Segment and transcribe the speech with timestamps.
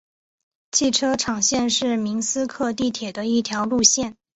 [0.71, 4.15] 汽车厂线是明斯克地铁的一条路线。